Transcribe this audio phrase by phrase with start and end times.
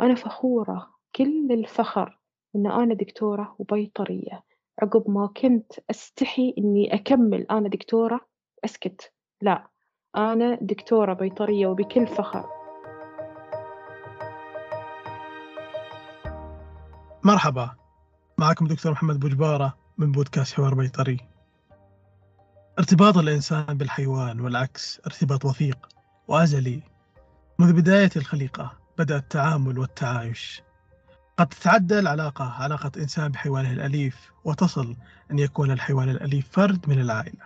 [0.00, 2.18] أنا فخورة كل الفخر
[2.56, 4.44] إن أنا دكتورة وبيطرية
[4.82, 8.20] عقب ما كنت أستحي إني أكمل أنا دكتورة
[8.64, 9.12] أسكت
[9.42, 9.66] لا
[10.16, 12.50] أنا دكتورة بيطرية وبكل فخر.
[17.24, 17.70] مرحبا
[18.38, 21.20] معكم دكتور محمد بوجبارة من بودكاست حوار بيطري.
[22.78, 25.88] ارتباط الإنسان بالحيوان والعكس ارتباط وثيق
[26.28, 26.82] وأزلي
[27.58, 28.85] منذ بداية الخليقة.
[28.98, 30.62] بدأ التعامل والتعايش.
[31.36, 34.96] قد تتعدى العلاقة علاقة إنسان بحيوانه الأليف وتصل
[35.30, 37.44] أن يكون الحيوان الأليف فرد من العائلة.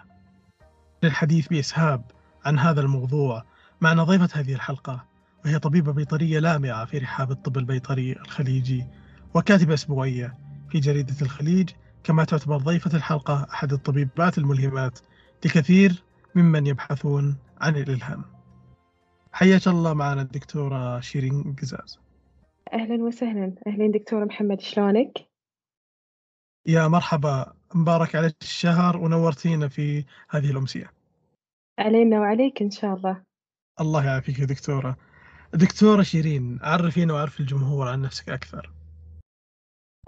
[1.02, 2.04] للحديث بإسهاب
[2.44, 3.44] عن هذا الموضوع
[3.80, 5.04] معنا ضيفة هذه الحلقة
[5.44, 8.86] وهي طبيبة بيطرية لامعة في رحاب الطب البيطري الخليجي
[9.34, 10.34] وكاتبة أسبوعية
[10.70, 11.70] في جريدة الخليج.
[12.04, 14.98] كما تعتبر ضيفة الحلقة أحد الطبيبات الملهمات
[15.44, 16.02] لكثير
[16.34, 18.24] ممن يبحثون عن الإلهام.
[19.32, 22.00] حياك الله معنا الدكتورة شيرين قزاز.
[22.72, 23.54] أهلا وسهلا.
[23.66, 25.12] أهلين دكتور محمد شلونك؟
[26.66, 27.52] يا مرحبا.
[27.74, 30.90] مبارك عليك الشهر ونورتينا في هذه الأمسية.
[31.78, 33.22] علينا وعليك إن شاء الله.
[33.80, 34.96] الله يعافيك يا دكتورة.
[35.54, 38.72] دكتورة شيرين عرفينا وعرف الجمهور عن نفسك أكثر.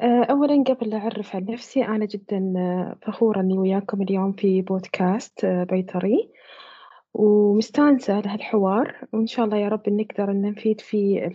[0.01, 4.63] آه، أولا قبل لا أعرف عن نفسي أنا جدا آه، فخورة أني وياكم اليوم في
[4.63, 6.33] بودكاست آه، بيطري.
[7.15, 11.31] ومستانسة لهالحوار وإن شاء الله يا رب نقدر أن نفيد في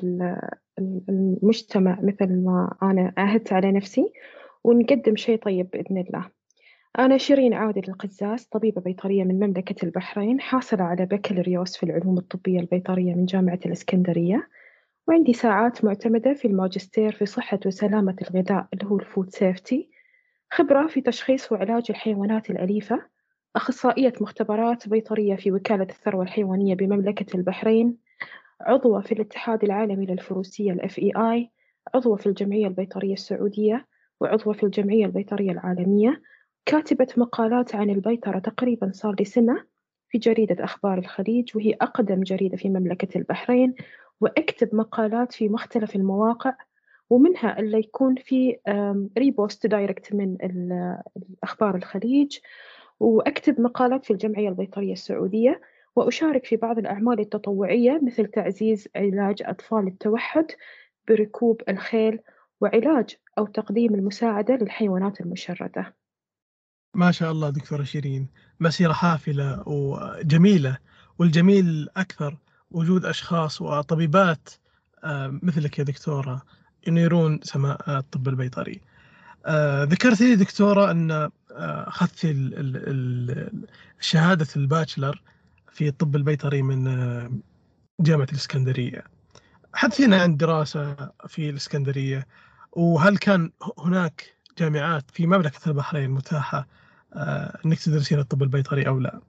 [1.10, 4.14] المجتمع مثل ما أنا عهدت على نفسي
[4.64, 6.30] ونقدم شيء طيب بإذن الله.
[7.00, 12.60] أنا شيرين عودة القزاز طبيبة بيطرية من مملكة البحرين حاصلة على بكالوريوس في العلوم الطبية
[12.60, 14.48] البيطرية من جامعة الإسكندرية
[15.08, 19.90] وعندي ساعات معتمدة في الماجستير في صحة وسلامة الغذاء اللي هو الفود سيفتي
[20.52, 23.02] خبرة في تشخيص وعلاج الحيوانات الأليفة
[23.56, 27.98] أخصائية مختبرات بيطرية في وكالة الثروة الحيوانية بمملكة البحرين
[28.62, 31.48] عضوة في الاتحاد العالمي للفروسية ال FEI
[31.96, 33.88] عضوة في الجمعية البيطرية السعودية
[34.20, 36.22] وعضوة في الجمعية البيطرية العالمية.
[36.66, 39.66] كاتبة مقالات عن البيطرة تقريبا صار لي سنة
[40.10, 43.76] في جريدة أخبار الخليج وهي أقدم جريدة في مملكة البحرين.
[44.22, 46.54] وأكتب مقالات في مختلف المواقع
[47.10, 48.58] ومنها اللي يكون في
[49.18, 50.38] repost direct من
[51.44, 52.38] أخبار الخليج.
[53.00, 55.62] وأكتب مقالات في الجمعية البيطرية السعودية
[55.96, 60.46] وأشارك في بعض الأعمال التطوعية مثل تعزيز علاج أطفال التوحد
[61.08, 62.20] بركوب الخيل
[62.62, 65.94] وعلاج أو تقديم المساعدة للحيوانات المشردة.
[66.94, 68.28] ما شاء الله دكتورة شيرين
[68.60, 70.78] مسيرة حافلة وجميلة
[71.20, 72.38] والجميل أكثر
[72.72, 74.50] وجود أشخاص وطبيبات
[75.04, 76.42] آه، مثلك يا دكتورة
[76.88, 78.82] ينيرون سماء الطب البيطري.
[79.46, 82.26] آه، ذكرت لي دكتورة أن آه، أخذت
[84.00, 85.22] شهادة الباتشلر
[85.72, 86.84] في الطب البيطري من
[88.02, 89.04] جامعة الإسكندرية.
[89.74, 92.28] حدثينا عن دراسة في الإسكندرية
[92.72, 96.68] وهل كان هناك جامعات في مملكة البحرين متاحة
[97.66, 99.22] أنك تدرسين الطب البيطري أو لا؟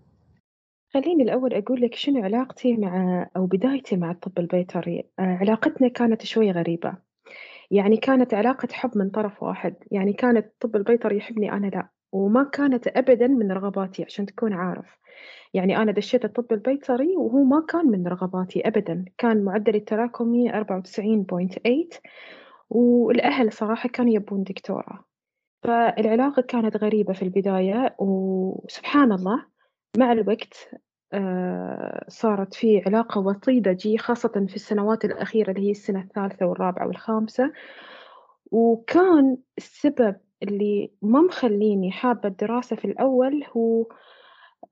[0.95, 5.05] خليني الأول أقول لك شنو علاقتي مع أو بدايتي مع الطب البيطري.
[5.19, 6.97] آه، علاقتنا كانت شوي غريبة.
[7.71, 9.75] يعني كانت علاقة حب من طرف واحد.
[9.91, 11.89] يعني كانت الطب البيطري يحبني أنا لا.
[12.13, 14.99] وما كانت أبدا من رغباتي عشان تكون عارف.
[15.55, 19.05] يعني أنا دشيت الطب البيطري وهو ما كان من رغباتي أبدا.
[19.19, 22.01] كان معدلي التراكمي 94.8
[22.71, 25.05] والأهل صراحة كانوا يبون دكتورة
[25.63, 29.45] فالعلاقة كانت غريبة في البداية وسبحان الله
[29.99, 30.71] مع الوقت
[31.13, 36.87] آه، صارت في علاقة وطيدة جي خاصة في السنوات الأخيرة اللي هي السنة الثالثة والرابعة
[36.87, 37.53] والخامسة.
[38.51, 43.87] وكان السبب اللي ما مخليني حابة الدراسة في الأول هو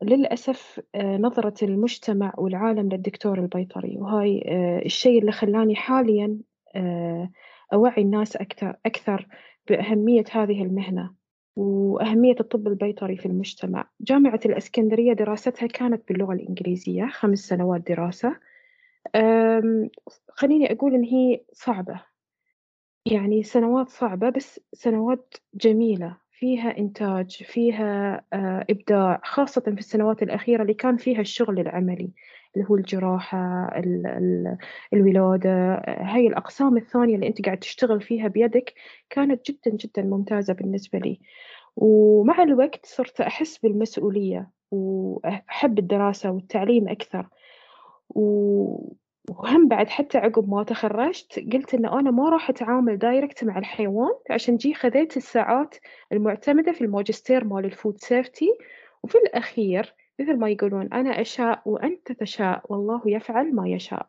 [0.03, 3.97] للأسف آه، نظرة المجتمع والعالم للدكتور البيطري.
[3.99, 6.39] وهاي آه، الشيء اللي خلاني حاليا
[7.73, 9.27] أوعي الناس أكثر أكثر
[9.69, 11.15] بأهمية هذه المهنة
[11.57, 13.89] وأهمية الطب البيطري في المجتمع.
[14.01, 18.37] جامعة الإسكندرية دراستها كانت باللغة الإنجليزية خمس سنوات دراسة.
[20.29, 22.01] خليني أقول إن هي صعبة.
[23.07, 26.17] يعني سنوات صعبة بس سنوات جميلة.
[26.39, 32.11] فيها إنتاج فيها آه، إبداع خاصة في السنوات الأخيرة اللي كان فيها الشغل العملي
[32.57, 33.71] اللي هو الجراحة
[34.93, 35.75] الولادة.
[35.89, 38.75] هاي الأقسام الثانية اللي أنت قاعد تشتغل فيها بيدك
[39.11, 41.21] كانت جدا جدا ممتازة بالنسبة لي.
[41.77, 47.29] ومع الوقت صرت أحس بالمسؤولية وأحب الدراسة والتعليم أكثر.
[49.31, 54.13] وهم بعد حتى عقب ما تخرجت قلت إن أنا ما راح أتعامل direct مع الحيوان
[54.31, 55.75] عشان جي خذيت الساعات
[56.13, 58.49] المعتمدة في الماجستير مال ال food safety
[59.03, 64.07] وفي الأخير مثل ما يقولون أنا أشاء وأنت تشاء والله يفعل ما يشاء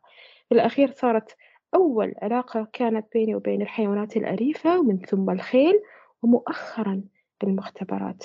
[0.50, 1.36] في الأخير صارت
[1.76, 5.82] أول علاقة كانت بيني وبين الحيوانات الأليفة ومن ثم الخيل
[6.24, 7.04] ومؤخرًا
[7.42, 8.24] بالمختبرات.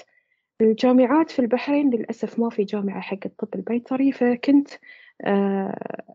[0.61, 4.69] الجامعات في البحرين للأسف ما في جامعة حق الطب البيطري فكنت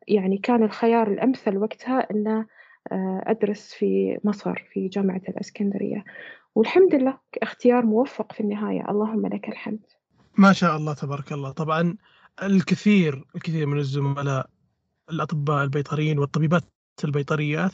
[0.07, 2.45] يعني كان الخيار الأمثل وقتها إنه
[2.91, 6.03] آه، أدرس في مصر في جامعة الإسكندرية.
[6.55, 8.89] والحمد لله اختيار موفق في النهاية.
[8.89, 9.79] اللهم لك الحمد.
[10.37, 11.51] ما شاء الله تبارك الله.
[11.51, 11.95] طبعا
[12.43, 14.49] الكثير الكثير من الزملاء
[15.09, 16.63] الأطباء البيطريين والطبيبات
[17.03, 17.71] البيطريات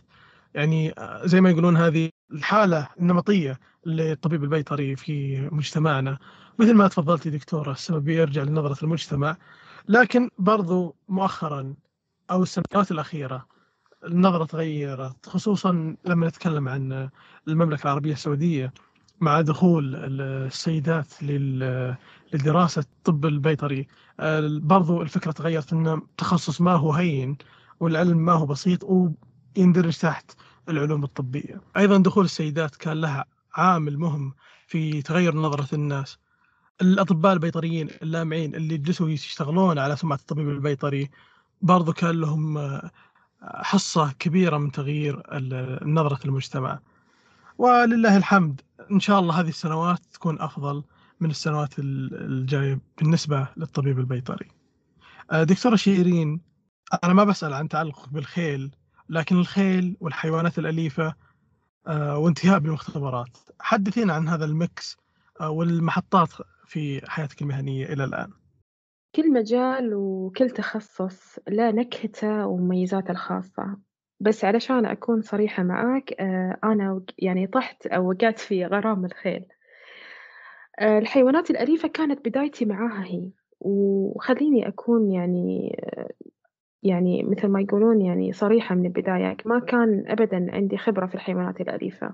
[0.54, 6.18] يعني آه، زي ما يقولون هذه الحالة النمطية للطبيب البيطري في مجتمعنا.
[6.60, 9.38] مثل ما تفضلتي دكتورة السبب يرجع لنظرة المجتمع.
[9.88, 11.74] لكن برضو مؤخرا
[12.32, 13.48] أو السنوات الأخيرة
[14.06, 17.10] النظرة تغيرت خصوصا لما نتكلم عن
[17.48, 18.74] المملكة العربية السعودية
[19.20, 21.24] مع دخول السيدات
[22.34, 23.88] لدراسة الطب البيطري.
[24.46, 27.38] برضو الفكرة تغيرت أن التخصص ما هو هين
[27.80, 30.32] والعلم ما هو بسيط ويندرج تحت
[30.70, 31.62] العلوم الطبية.
[31.78, 33.26] أيضا دخول السيدات كان لها
[33.56, 34.34] عامل مهم
[34.68, 36.18] في تغير نظرة الناس.
[36.82, 41.10] الأطباء البيطريين اللامعين اللي جلسوا يشتغلون على سمعة الطبيب البيطري
[41.62, 42.80] برضو كان لهم
[43.44, 45.24] حصة كبيرة من تغيير
[45.86, 46.80] نظرة المجتمع.
[47.58, 48.62] ولله الحمد
[48.92, 50.84] إن شاء الله هذه السنوات تكون أفضل
[51.20, 54.48] من السنوات الجاية بالنسبة للطبيب البيطري.
[55.32, 56.42] آه، دكتورة شيرين
[57.04, 58.72] أنا ما بسأل عن تعلقك بالخيل
[59.10, 61.16] لكن الخيل والحيوانات الأليفة
[61.88, 64.98] آه، وانتهاء بالمختبرات حدثينا عن هذا المكس
[65.42, 66.30] آه، والمحطات
[66.66, 68.30] في حياتك المهنية إلى الآن؟
[69.16, 73.78] كل مجال وكل تخصص له نكهته ومميزاته الخاصة.
[74.20, 79.46] بس علشان أكون صريحة معاك آه، أنا يعني طحت أو وقعت في غرام الخيل.
[80.80, 83.30] آه، الحيوانات الأليفة كانت بدايتي معاها هي.
[83.60, 85.78] وخليني أكون يعني
[86.84, 91.62] يعني مثل ما يقولون يعني صريحة من البداية ما كان أبدا عندي خبرة في الحيوانات
[91.62, 92.14] الأليفة.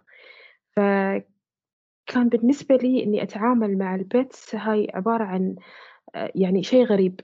[2.09, 5.55] فكان بالنسبة لي إني أتعامل مع البيتس هاي عبارة عن
[6.15, 7.19] يعني شيء غريب.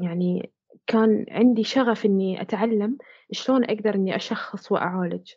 [0.00, 0.52] يعني
[0.86, 2.98] كان عندي شغف إني أتعلم
[3.32, 5.32] شلون أقدر إني أشخص وأعالج.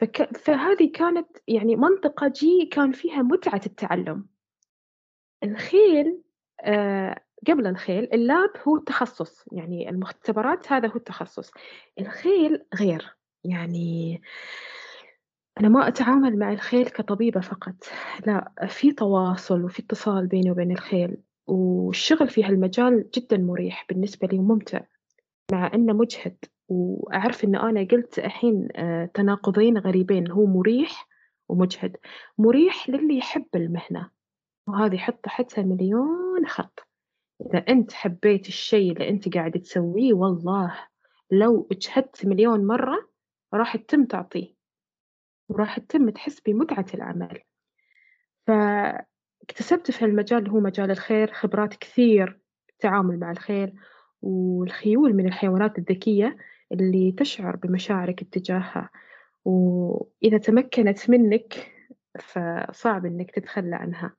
[0.00, 0.36] فك...
[0.38, 4.26] فهذه كانت يعني منطقة جي كان فيها متعة التعلم.
[5.42, 6.22] الخيل
[6.60, 11.50] آه قبل الخيل اللاب هو التخصص يعني المختبرات هذا هو التخصص.
[12.00, 14.22] الخيل غير يعني
[15.60, 17.74] أنا ما أتعامل مع الخيل كطبيبة فقط
[18.26, 21.16] لا في تواصل وفي اتصال بيني وبين الخيل
[21.46, 24.80] والشغل في هالمجال جدا مريح بالنسبة لي وممتع
[25.52, 26.36] مع أنه مجهد
[26.68, 31.08] وأعرف أن أنا قلت الحين آه، تناقضين غريبين هو مريح
[31.48, 31.96] ومجهد
[32.38, 34.10] مريح للي يحب المهنة
[34.66, 36.86] وهذه حط تحتها مليون خط
[37.46, 40.74] إذا أنت حبيت الشيء اللي أنت قاعد تسويه والله
[41.30, 43.08] لو اجهدت مليون مرة
[43.54, 44.59] راح تتم تعطيه.
[45.50, 47.38] وراح تتم تحس بمتعة العمل.
[48.46, 53.74] فاكتسبت في المجال اللي هو مجال الخير خبرات كثير التعامل مع الخيل
[54.22, 56.36] والخيول من الحيوانات الذكية
[56.72, 58.90] اللي تشعر بمشاعرك اتجاهها.
[59.44, 61.72] وإذا تمكنت منك
[62.20, 64.16] فصعب إنك تتخلى عنها.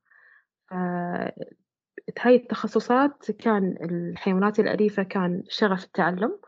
[2.19, 6.39] هاي التخصصات كان الحيوانات الأليفة كان شغف التعلم.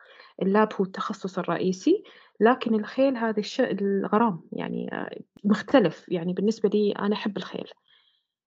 [0.42, 2.04] اللاب هو التخصص الرئيسي.
[2.40, 4.90] لكن الخيل هذا الشيء الغرام يعني
[5.44, 6.06] مختلف.
[6.08, 7.68] يعني بالنسبة لي أنا أحب الخيل.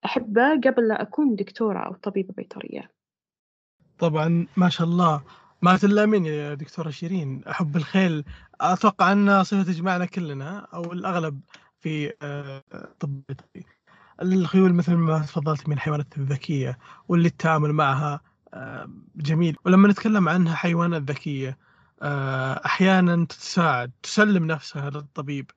[0.05, 2.91] أحبه قبل لا أكون دكتورة أو طبيبة بيطرية.
[3.99, 5.23] طبعا ما شاء الله.
[5.63, 7.43] ما تلامين يا دكتورة شيرين.
[7.47, 8.25] حب الخيل.
[8.61, 11.41] أتوقع أن صفة تجمعنا كلنا أو الأغلب
[11.81, 12.63] في آه،
[13.01, 13.23] طب
[14.23, 18.21] الخيول مثل ما تفضلت من الحيوانات الذكية واللي التعامل معها
[18.55, 19.57] آه، جميل.
[19.65, 21.59] ولما نتكلم عنها حيوانات ذكية
[22.03, 25.51] آه، أحيانا تساعد تسلم نفسها للطبيب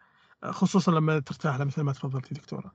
[0.44, 2.72] آه، خصوصا لما ترتاح مثل ما تفضلتي دكتورة.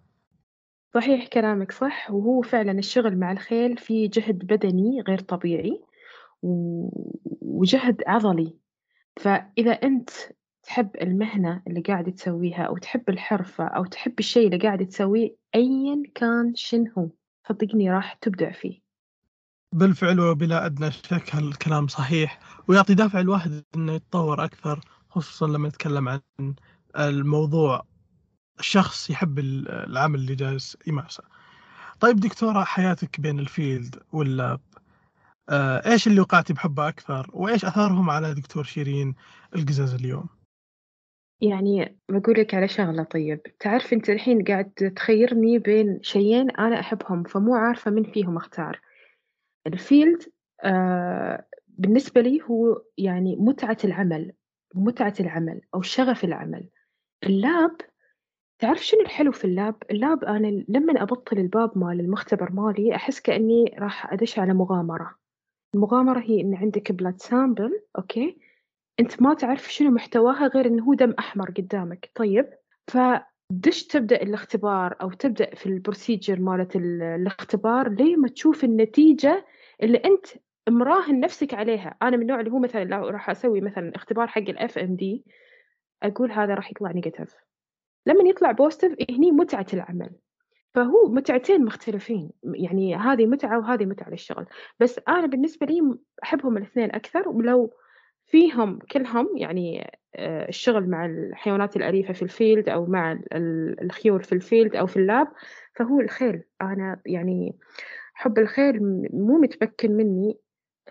[0.94, 5.83] صحيح كلامك صح وهو فعلا الشغل مع الخيل فيه جهد بدني غير طبيعي
[7.42, 8.59] وجهد عضلي.
[9.16, 10.11] فإذا أنت
[10.62, 16.02] تحب المهنة اللي قاعد تسويها أو تحب الحرفة أو تحب الشيء اللي قاعد تسويه أيا
[16.14, 17.09] كان شنو؟ هو
[17.49, 18.84] صدقني راح تبدع فيه.
[19.75, 22.38] بالفعل وبلا أدنى شك هالكلام صحيح
[22.69, 26.21] ويعطي دافع الواحد أنه يتطور أكثر خصوصا لما نتكلم عن
[26.97, 27.85] الموضوع
[28.59, 31.25] الشخص يحب العمل اللي جالس يمارسه.
[32.00, 34.61] طيب دكتورة حياتك بين الفيلد واللاب
[35.49, 39.14] آه، إيش اللي وقعتي بحبه أكثر؟ وإيش اثارهم على دكتور شيرين
[39.57, 40.28] القزاز اليوم؟
[41.40, 47.23] يعني بقول لك على شغلة طيب تعرف أنت الحين قاعد تخيرني بين شيئين أنا أحبهم
[47.23, 48.81] فمو عارفة من فيهم أختار.
[49.67, 50.23] ال field
[50.64, 54.33] آه بالنسبة لي هو يعني متعة العمل
[54.75, 56.68] متعة العمل أو شغف العمل.
[57.25, 57.76] ال lab
[58.59, 62.94] تعرف شنو الحلو في ال lab؟ ال lab أنا لمّا أبطّل الباب مال المختبر مالي
[62.97, 65.14] أحس كإني راح أدش على مغامرة،
[65.75, 68.38] المغامرة هي إن عندك blood sample أوكي،
[69.00, 72.50] أنت ما تعرف شنو محتواها غير إنه هو دم أحمر قدامك، طيب،
[72.88, 79.47] فدش تبدأ الاختبار أو تبدأ في ال procedure مالت ال الاختبار لين ما تشوف النتيجة
[79.83, 80.26] اللي أنت
[80.69, 84.43] مراهن نفسك عليها، أنا من النوع اللي هو مثلًا لو راح أسوي مثلًا اختبار حق
[84.43, 85.21] الFMD
[86.02, 87.35] أقول هذا راح يطلع negative.
[88.07, 90.11] لمّن يطلع positive هني متعة العمل،
[90.75, 94.47] فهو متعتين مختلفين، يعني هذه متعة وهذه متعة للشغل،
[94.81, 97.75] بس أنا بالنسبة لي أحبهم الاثنين أكثر، ولو
[98.26, 104.40] فيهم كلهم يعني آآ الشغل مع الحيوانات الأليفة في الfield أو مع ال الخيول في
[104.40, 105.28] الfield أو في اللاب،
[105.75, 107.57] فهو الخيل، أنا يعني
[108.14, 110.38] حُب الخيل م مو متمكن مني،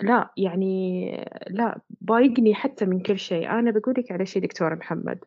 [0.02, 1.06] لأ يعني
[1.50, 5.20] لأ ضايقني حتى من كل شيء، أنا باقول لِك على شي دكتور محمد،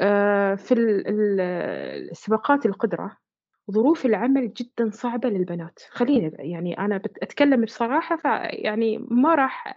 [0.00, 1.04] آآ في ال
[1.40, 3.16] ال سباقات القدرة
[3.72, 9.74] ظروف العمل جدًا صعبة للبنات، خلّيني يعني أنا أتكلم بصراحة فيعني ما راح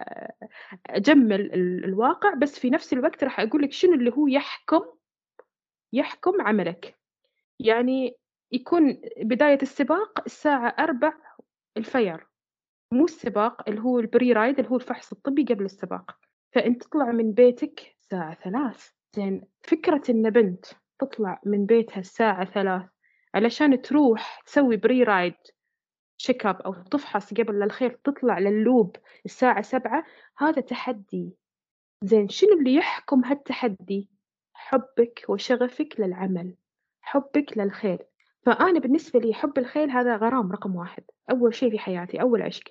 [0.90, 4.82] أجمّل ال الواقع، بس في نفس الوقت راح أقول لِك شنو اللي هو يحكم
[5.94, 6.96] يحكم عملك،
[7.60, 8.16] يعني
[8.52, 11.14] يكون بداية السباق الساعة 16:00
[11.76, 12.26] الفير،
[12.92, 16.18] مو السباق اللي هو الpree ride اللي هو الفحص الطبي قبل السباق،
[16.54, 20.66] فأنت تطلع من بيتك الساعة 15:00 زين فكرة إن بنت
[21.00, 22.90] تطلع من بيتها الساعة 15:00
[23.34, 25.52] علشان تروح تسوي pre ride
[26.22, 28.90] check up أو تفحص قبل لا الخيل تطلع للloop
[29.24, 30.04] الساعة 7:00
[30.38, 31.36] هذا تحدي،
[32.04, 34.10] زين شنو اللي يحكم هالتحدي؟
[34.54, 36.56] حُبِّك وشغفِك للعمل،
[37.02, 37.98] حُبِّك للخيل،
[38.46, 42.64] فأنا بالنسبة لي حُب الخيل هذا غرام رقم 1 أول شي في حياتي، أول عشق،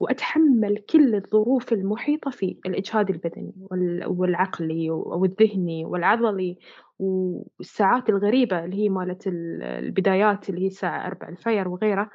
[0.00, 6.58] وأتحمّل كل الظروف المحيطة فيه، الإجهاد البدني وال والعقلي والذهني والعضلي
[6.98, 12.10] والساعات الغريبة اللي هي مالة ال البدايات اللي هي الساعة 16:00 الفير وغيره،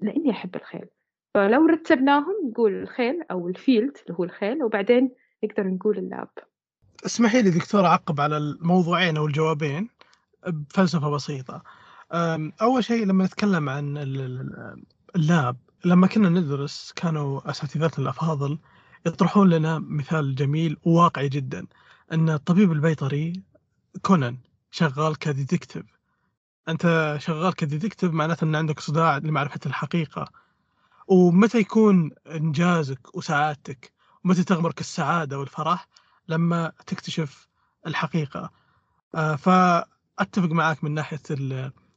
[0.00, 0.86] لإني أحب الخيل،
[1.34, 5.10] فلو رتّبناهم نقول الخيل أو ال field اللي هو الخيل وبعدين
[5.44, 6.28] نقدر نقول ال lab.
[7.06, 9.88] اسمحي لي دكتورة أعقّب على الموضوعين أو الجوابين
[10.46, 11.62] بفلسفة بسيطة،
[12.62, 14.84] أول شيء لمّا نتكلم عن ال ال
[15.16, 18.58] ال lab لمّا كنا ندرس كانوا أساتذتنا الأفاضل
[19.06, 21.66] يطرحون لنا مثال جميل وواقعي جدًا،
[22.12, 23.42] أن الطبيب البيطري
[24.02, 24.38] كونان
[24.70, 25.84] شغال ك detective
[26.68, 30.28] أنت شغال كdetective معناته إن عندك صداع لمعرفة الحقيقة،
[31.08, 33.92] ومتى يكون إنجازك وسعادتك،
[34.24, 35.88] ومتى تغمرك السعادة والفرح
[36.28, 37.48] لمّا تكتشف
[37.86, 38.50] الحقيقة،
[39.14, 41.20] آآ فأتفق معاك من ناحية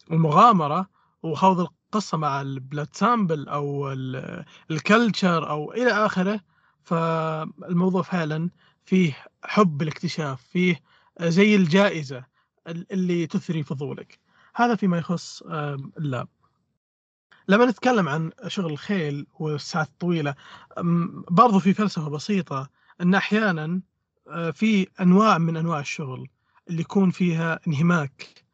[0.09, 0.89] ال المغامرة
[1.23, 6.39] وخوض القصة مع الblood sample أو ال الculture أو إلى آخره،
[6.83, 8.49] فالموضوع فعلًا
[8.85, 10.81] فيه حُب الاكتشاف، فيه
[11.21, 12.25] زي الجائزة
[12.67, 14.19] ال اللي تثري فضولك،
[14.55, 15.41] هذا فيما يخص
[15.97, 16.27] اللاب.
[17.47, 20.35] لمّا نتكلم عن شغل الخيل والساعات الطويلة،
[20.77, 22.69] آمم برضه في فلسفة بسيطة
[23.01, 23.81] إن أحيانًا
[24.27, 26.29] آآ في أنواع من أنواع الشغل
[26.69, 28.45] اللي يكون فيها انهماك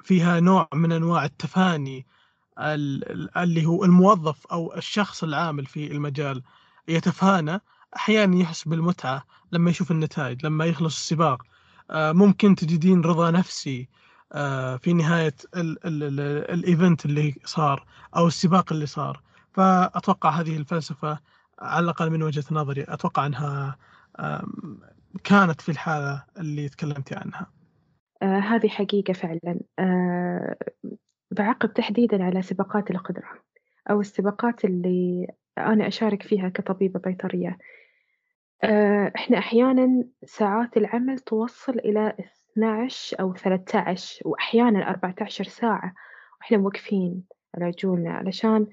[0.00, 2.06] وفيها نوع من أنواع التفاني
[2.58, 6.42] ال ال اللي هو الموظف أو الشخص العامل في المجال
[6.88, 7.60] يتفانى،
[7.96, 11.42] أحيانًا يحس بالمتعة لمّا يشوف النتايج، لمّا يخلص السباق،
[11.90, 13.88] آآ ممكن تجدين رضا نفسي
[14.32, 17.86] آآ في نهاية ال ال ال الevent اللي صار
[18.16, 19.22] أو السباق اللي صار،
[19.54, 21.18] فأتوقع هذه الفلسفة
[21.60, 23.76] على الأقل من وجهة نظري أتوقع أنها
[24.20, 24.80] آمم
[25.24, 27.57] كانت في الحالة اللي تكلمتِ عنها.
[28.22, 30.56] آآ هذه حقيقة فعلًا، آآ
[31.30, 33.28] باعقّب تحديدًا على سباقات القدرة
[33.90, 35.26] أو السباقات اللي
[35.58, 37.58] أنا أشارك فيها كطبيبة بيطرية.
[38.64, 42.14] آآ إحنا أحيانًا ساعات العمل توصل إلى
[42.52, 45.94] 12 أو 13 وأحيانًا 14 ساعة.
[46.40, 48.66] وإحنا موقفين على رجولنا علشان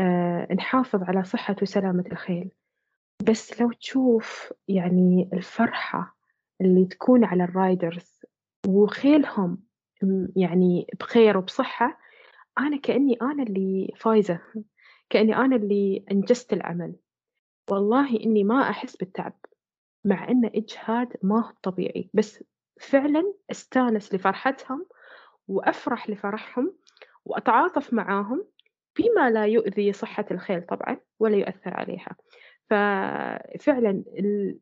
[0.00, 2.50] آآ نحافظ على صحة وسلامة الخيل،
[3.28, 6.16] بس لو تشوف يعني الفرحة
[6.60, 8.26] اللي تكون على الriders
[8.68, 9.58] وخيلهم
[10.36, 11.98] يعني بخير وبصحة،
[12.58, 14.40] أنا كإني أنا اللي فايزة،
[15.10, 16.96] كإني أنا اللي أنجزت العمل،
[17.70, 19.40] والله إني ما أحس بالتعب،
[20.04, 22.44] مع إنه إجهاد ما هو طبيعي، بس
[22.80, 24.86] فعلًا أستانس لفرحتهم
[25.48, 26.76] وأفرح لفرحهم
[27.24, 28.46] وأتعاطف معاهم
[28.98, 32.16] بما لا يؤذي صحة الخيل طبعًا ولا يؤثر عليها،
[32.70, 34.58] ففعلًا ال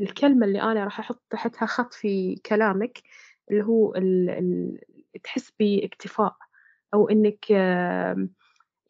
[0.00, 3.02] الكلمة اللي أنا راح أحط تحتها خط في كلامِك
[3.50, 4.80] اللي هو ال ال
[5.24, 6.36] تحس باكتفاء
[6.94, 7.50] أو إنِّك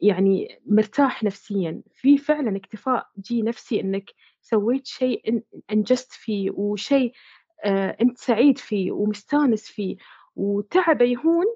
[0.00, 4.10] يعني مرتاح نفسيًا، في فعلًا اكتفاء جِه نفسي إنِّك
[4.42, 7.12] سويت شيء أنجزت فيه وشيء
[7.64, 9.96] آه، أنت سعيد فيه ومستانس فيه.
[10.36, 11.46] وتعبه يهون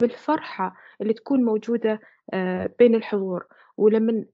[0.00, 2.00] بالفرحة اللي تكون موجودة
[2.32, 3.46] آه، بين الحضور.
[3.76, 4.24] ولمن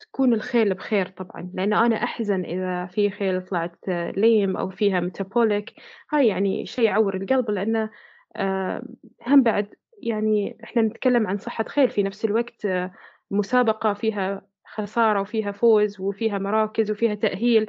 [0.00, 3.76] تكون الخيل بخير طبعًا، لإن أنا أحزن إذا في خيل طلعت
[4.16, 5.64] ليم أو فيها metabolic
[6.12, 7.90] هاي يعني شي يعوّر القلب لإنه
[8.36, 8.82] آه،
[9.26, 12.92] هم بعد يعني إحنا نتكلم عن صحة خيل في نفس الوقت آه،
[13.30, 17.66] مسابقة فيها خسارة وفيها فوز وفيها مراكز وفيها تأهيل،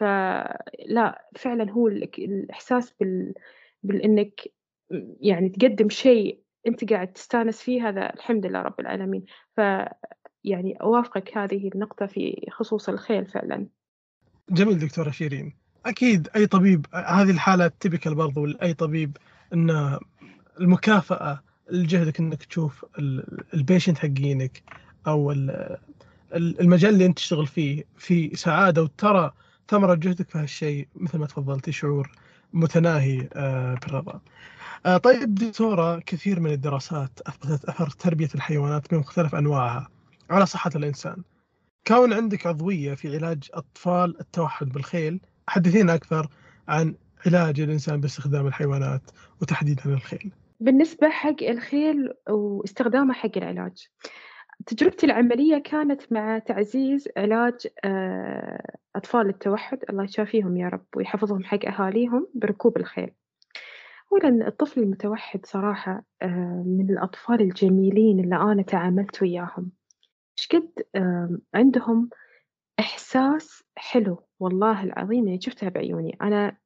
[0.00, 3.34] فلأ فعلًا هو الإحساس بال
[3.82, 4.40] بإنك
[5.20, 9.24] يعني تقدّم شيء أنت قاعد تستانس فيه هذا الحمد لله رب العالمين،
[9.56, 9.60] ف
[10.44, 13.66] يعني أوافقك هذه النقطة في خصوص الخيل فعلًا.
[14.50, 15.56] جميل دكتورة شيرين،
[15.86, 19.16] أكيد أي طبيب هذه الحالة typical برضو لأي طبيب
[19.52, 19.98] إن
[20.60, 22.84] المكافأة لجهدك إنك تشوف
[23.54, 24.62] البيشنت حقينك
[25.06, 25.32] أو
[26.34, 29.32] المجال اللي أنت تشتغل فيه في سعادة وترى
[29.68, 32.10] ثمرة جهدك في هالشيء مثل ما تفضلتي شعور
[32.52, 34.20] متناهي آه، بالرضا.
[34.86, 39.88] آه، طيب دكتورة كثير من الدراسات أثبتت أثر تربية الحيوانات بمختلف أنواعها
[40.32, 41.22] على صحة الإنسان.
[41.86, 46.28] كون عندك عضوية في علاج أطفال التوحد بالخيل حدثينا أكثر
[46.68, 46.94] عن
[47.26, 49.10] علاج الإنسان باستخدام الحيوانات
[49.42, 50.32] وتحديدا الخيل.
[50.60, 53.88] بالنسبة حق الخيل واستخدامه حق العلاج
[54.66, 59.78] تجربتي العملية كانت مع تعزيز علاج آه، أطفال التوحد.
[59.90, 63.10] الله يشافيهم يا رب ويحفظهم حق أهاليهم بركوب الخيل.
[64.12, 69.70] أولًا الطفل المتوحد صراحة آه، من الأطفال الجميلين اللي أنا تعاملت وياهم،
[70.38, 70.84] إيش قد
[71.54, 72.10] عندهم
[72.80, 76.56] إحساس حلو والله العظيم يعني شُفتها بعيوني، أنا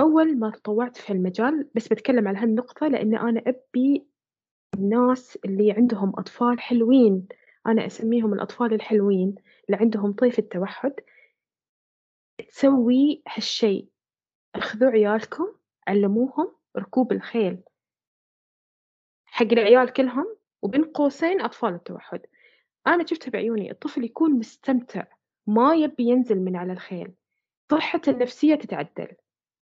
[0.00, 4.06] أول ما تطوعت في هالمجال بس بتكلم على هالنقطة لإن أنا أبي
[4.74, 7.28] الناس اللي عندهم أطفال حلوين،
[7.66, 9.34] أنا أسميهم الأطفال الحلوين
[9.66, 10.92] اللي عندهم طيف التوحد،
[12.48, 13.88] تسوي هالشي،
[14.54, 15.54] اخذوا عيالكم
[15.88, 17.62] علموهم ركوب الخيل.
[19.26, 22.20] حق العيال كلهم وبين قوسين أطفال التوحد.
[22.86, 25.04] أنا شفتها بعيوني الطفل يكون مستمتع
[25.46, 27.12] ما يبي ينزل من على الخيل.
[27.70, 29.08] صحته النفسية تتعدل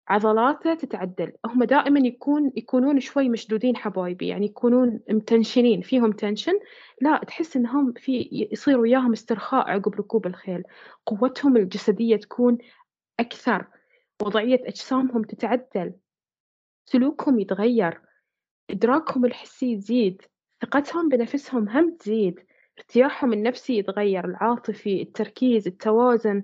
[0.08, 6.60] عضلاته تتعدل هم دائما يكون يكونون شوي مشدودين حبايبي يعني يكونون متنشنين فيهم تنشن
[7.02, 10.64] لا تحس إنهم في يصير وياهم استرخاء عقب ركوب الخيل.
[11.06, 12.58] قوتهم الجسدية تكون
[13.20, 13.66] أكثر
[14.22, 15.94] وضعية أجسامهم تتعدل.
[16.86, 18.02] سلوكهم يتغير،
[18.70, 20.22] إدراكهم الحسي يزيد،
[20.62, 22.40] ثقتهم بنفسهم هم تزيد،
[22.80, 26.44] ارتياحهم النفسي يتغير، العاطفي، التركيز، التوازن،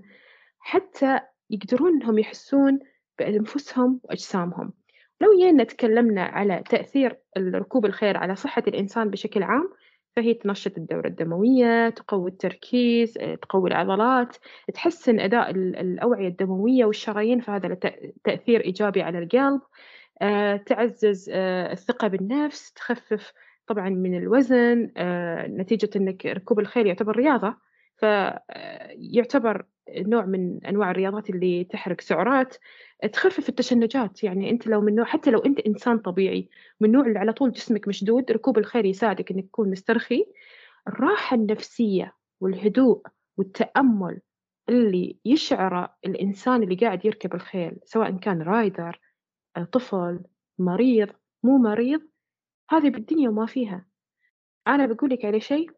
[0.59, 2.79] حتى يقدرون إنهم يحسون
[3.19, 4.73] بأنفسهم وأجسامهم.
[5.21, 9.69] لو جينا تكلمنا على تأثير ركوب الخيل على صحة الإنسان بشكل عام
[10.15, 14.37] فهي تنشط الدورة الدموية، تقوي التركيز، تقوي العضلات،
[14.73, 17.77] تحسن أداء الأوعية الدموية والشرايين فهذا له
[18.23, 19.61] تأثير إيجابي على القلب.
[20.21, 23.33] آه، تعزز آه، الثقة بالنفس تخفف
[23.69, 27.55] طبعا من الوزن آه، نتيجة أنك ركوب الخيل يعتبر رياضة
[27.97, 29.65] فيعتبر
[29.97, 32.55] نوع من أنواع الرياضات اللي تحرق سعرات
[33.13, 34.23] تخفف التشنجات.
[34.23, 37.51] يعني أنت لو من نوع حتى لو أنت إنسان طبيعي من نوع اللي على طول
[37.51, 40.25] جسمك مشدود ركوب الخيل يساعدك أنك تكون مسترخي.
[40.88, 43.01] الراحة النفسية والهدوء
[43.38, 44.21] والتأمل
[44.69, 48.99] اللي يشعره الإنسان اللي قاعد يركب الخيل سواء كان رايدر
[49.71, 50.19] طفل
[50.60, 51.10] مريض
[51.43, 52.01] مو مريض
[52.69, 53.86] هذه بالدنيا وما فيها.
[54.67, 55.71] أنا بقول لك على شيء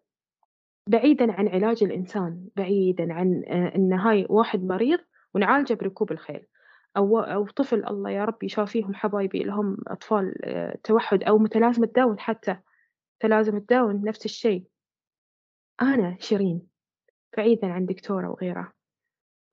[0.87, 4.99] بعيدا عن علاج الإنسان بعيدا عن آه، إن هاي واحد مريض
[5.33, 6.47] ونعالجه بركوب الخيل.
[6.97, 12.19] أو أو طفل الله يا رب يشافيهم حبايبي لهم أطفال آه، توحد أو متلازمة داون
[12.19, 12.57] حتى
[13.19, 14.67] تلازمة داون نفس الشيء.
[15.81, 16.67] أنا شيرين
[17.37, 18.73] بعيدا عن دكتورة وغيرها.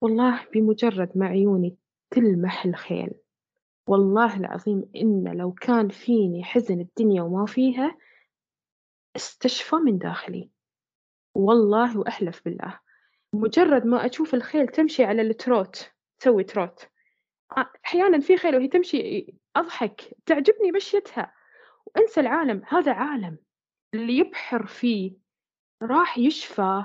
[0.01, 1.77] والله بمجرد ما عيوني
[2.11, 3.11] تلمح الخيل.
[3.89, 7.99] والله العظيم إن لو كان فيني حزن الدنيا وما فيها
[9.17, 10.51] استشفى من داخلي.
[11.35, 12.81] والله وأحلف بالله.
[13.35, 16.89] مجرد ما أشوف الخيل تمشي على ال trot تسوي trot.
[17.85, 20.01] أحيانا في خيل وهي تمشي أضحك.
[20.27, 21.33] تعجبني مشيتها.
[21.87, 22.63] وأنسى العالم.
[22.69, 23.39] هذا عالم
[23.95, 25.13] اللي يبحر فيه.
[25.83, 26.85] راح يشفى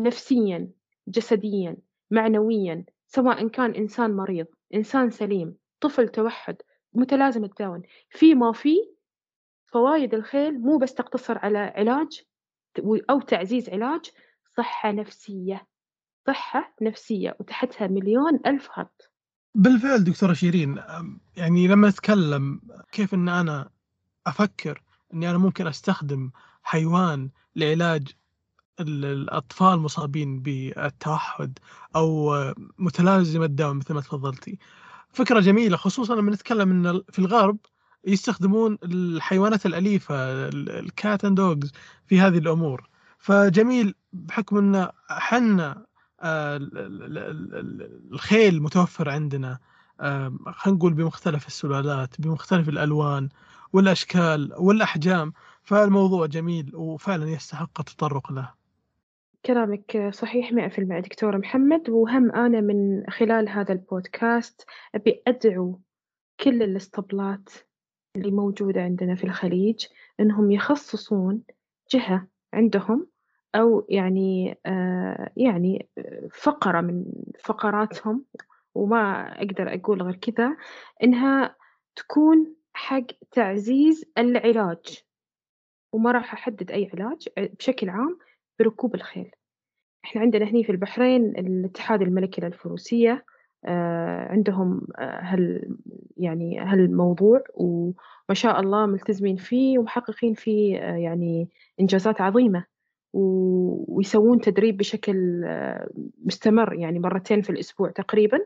[0.00, 0.70] نفسيا
[1.08, 1.76] جسديا
[2.10, 5.59] معنويا سواء كان إنسان مريض إنسان سليم.
[5.80, 6.56] طفل توحد
[6.94, 8.76] متلازمة داون في ما في
[9.72, 12.22] فوايد الخيل مو بس تقتصر على علاج
[13.10, 14.10] أو تعزيز علاج
[14.56, 15.66] صحة نفسية.
[16.26, 19.12] صحة نفسية وتحتها مليون ألف خط
[19.54, 20.82] بالفعل دكتورة شيرين
[21.36, 22.60] يعني لما أتكلم
[22.92, 23.70] كيف أن أنا
[24.26, 24.82] أفكر
[25.14, 26.30] أني أنا ممكن أستخدم
[26.62, 28.08] حيوان لعلاج
[28.80, 31.58] الأطفال مصابين بالتوحد
[31.96, 32.34] أو
[32.78, 34.58] متلازمة داون مثل ما تفضلتي
[35.12, 37.58] فكرة جميلة خصوصا لما نتكلم أن في الغرب
[38.06, 40.14] يستخدمون الحيوانات الأليفة
[40.48, 41.72] ال cat and dogs
[42.06, 42.88] في هذه الأمور.
[43.18, 45.86] فجميل بحكم أن حنا
[46.22, 46.58] آه،
[48.12, 49.58] الخيل متوفر عندنا
[50.00, 53.28] خلينا نقول بمختلف السلالات بمختلف الألوان
[53.72, 58.59] والأشكال والأحجام فالموضوع جميل وفعلا يستحق التطرق له.
[59.46, 61.90] كلامك صحيح 100% دكتور محمد.
[61.90, 65.80] وهم أنا من خلال هذا البودكاست أبي أدعو
[66.40, 67.48] كل الاسطبلات
[68.16, 69.86] اللي موجودة عندنا في الخليج
[70.20, 71.42] إنهم يخصصون
[71.92, 73.06] جهة عندهم
[73.54, 75.88] أو يعني آه يعني
[76.32, 77.04] فقرة من
[77.44, 78.24] فقراتهم.
[78.74, 80.56] وما أقدر أقول غير كذا
[81.02, 81.56] إنها
[81.96, 85.04] تكون حق تعزيز العلاج.
[85.92, 88.18] وما راح أحدد أي علاج بشكل عام
[88.60, 89.30] بركوب الخيل.
[90.04, 93.24] إحنا عندنا هني في البحرين الاتحاد الملكي للفروسية
[93.64, 95.76] آه، عندهم آه، هال
[96.16, 101.48] يعني هالموضوع وما شاء الله ملتزمين فيه ومحققين فيه آه، يعني
[101.80, 102.64] إنجازات عظيمة
[103.12, 105.44] ويسوون تدريب بشكل
[106.24, 108.38] مستمر يعني مرتين في الأسبوع تقريبا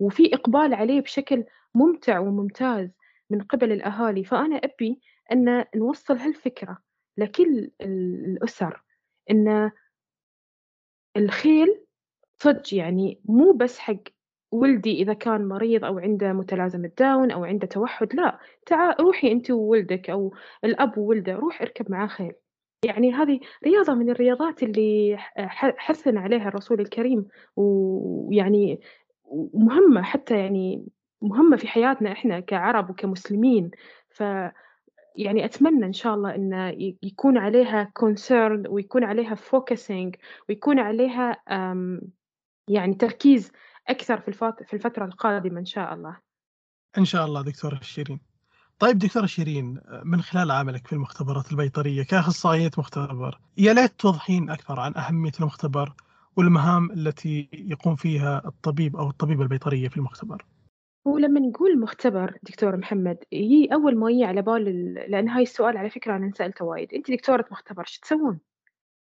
[0.00, 2.90] وفي إقبال عليه بشكل ممتع وممتاز
[3.30, 4.24] من قبل الأهالي.
[4.24, 5.00] فأنا أبي
[5.32, 6.78] أن نوصل هالفكرة
[7.18, 8.82] لكل الأسر
[9.30, 9.70] إن
[11.16, 11.84] الخيل
[12.36, 13.96] صدق يعني مو بس حق
[14.52, 19.50] ولدي إذا كان مريض أو عنده متلازمة داون أو عنده توحد لا تعال روحي أنت
[19.50, 22.32] وولدك أو الأب وولده روح اركب معاه خيل.
[22.84, 25.16] يعني هذه رياضة من الرياضات اللي
[25.56, 28.80] حثنا عليها الرسول الكريم ويعني
[29.54, 30.86] مهمة حتى يعني
[31.22, 33.70] مهمة في حياتنا إحنا كعرب وكمسلمين.
[34.10, 34.22] ف
[35.18, 40.12] يعني أتمنى إن شاء الله إن يكون عليها concern ويكون عليها focusing
[40.48, 41.42] ويكون عليها
[42.68, 43.52] يعني تركيز
[43.88, 46.16] أكثر في الفترة القادمة إن شاء الله.
[46.98, 48.20] إن شاء الله دكتورة شيرين.
[48.78, 54.80] طيب دكتورة شيرين من خلال عملك في المختبرات البيطرية كأخصائية مختبر يا ليت توضحين أكثر
[54.80, 55.94] عن أهمية المختبر
[56.36, 60.44] والمهام التي يقوم فيها الطبيب أو الطبيبة البيطرية في المختبر.
[61.08, 65.90] ولما نقول مختبر دكتور محمد يجي أول ما يجي على بال لأن هاي السؤال على
[65.90, 68.40] فكرة أنا انسألته وايد أنت دكتورة مختبر شو تسوون؟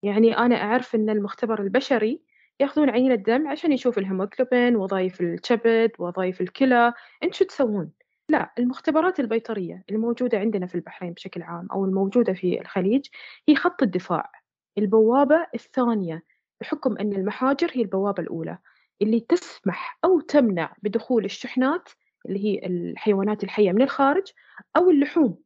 [0.03, 2.21] يعني أنا أعرف إن المختبر البشري
[2.61, 7.93] يأخذون عينة دم عشان يشوف الهيموجلوبين وظايف الكبد وظايف الكلى أنت شو تسوون؟
[8.29, 13.07] لا المختبرات البيطرية الموجودة عندنا في البحرين بشكل عام أو الموجودة في الخليج
[13.49, 14.33] هي خط الدفاع
[14.79, 16.25] البوابة الثانية
[16.61, 18.59] بحكم أن المحاجر هي البوابة الأولى
[19.03, 21.89] اللي تسمح أو تمنع بدخول الشحنات
[22.27, 24.33] اللي هي الحيوانات الحية من الخارج
[24.77, 25.39] أو اللحوم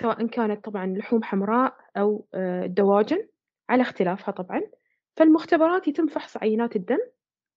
[0.00, 3.26] سواء كانت طبعا لحوم حمراء أو آه، دواجن
[3.68, 4.62] على اختلافها طبعا.
[5.16, 6.98] فالمختبرات يتم فحص عينات الدم